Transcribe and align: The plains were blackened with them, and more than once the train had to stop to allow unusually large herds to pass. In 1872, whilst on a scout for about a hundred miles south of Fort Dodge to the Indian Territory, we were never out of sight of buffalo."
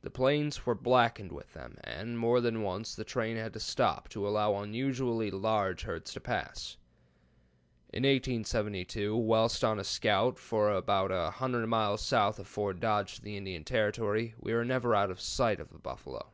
The 0.00 0.08
plains 0.08 0.64
were 0.64 0.74
blackened 0.74 1.30
with 1.30 1.52
them, 1.52 1.76
and 1.84 2.18
more 2.18 2.40
than 2.40 2.62
once 2.62 2.94
the 2.94 3.04
train 3.04 3.36
had 3.36 3.52
to 3.52 3.60
stop 3.60 4.08
to 4.08 4.26
allow 4.26 4.54
unusually 4.56 5.30
large 5.30 5.82
herds 5.82 6.10
to 6.14 6.20
pass. 6.20 6.78
In 7.90 8.04
1872, 8.04 9.14
whilst 9.14 9.62
on 9.62 9.78
a 9.78 9.84
scout 9.84 10.38
for 10.38 10.70
about 10.70 11.10
a 11.12 11.32
hundred 11.32 11.66
miles 11.66 12.00
south 12.00 12.38
of 12.38 12.46
Fort 12.48 12.80
Dodge 12.80 13.16
to 13.16 13.20
the 13.22 13.36
Indian 13.36 13.62
Territory, 13.62 14.34
we 14.40 14.54
were 14.54 14.64
never 14.64 14.94
out 14.94 15.10
of 15.10 15.20
sight 15.20 15.60
of 15.60 15.82
buffalo." 15.82 16.30